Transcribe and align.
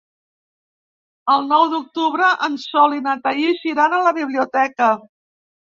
El 1.33 1.45
nou 1.51 1.67
d'octubre 1.75 2.31
en 2.49 2.59
Sol 2.65 2.99
i 3.01 3.05
na 3.11 3.17
Thaís 3.29 3.69
iran 3.75 3.99
a 4.01 4.05
la 4.11 4.19
biblioteca. 4.21 4.95